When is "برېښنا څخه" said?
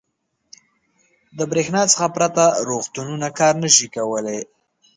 1.51-2.07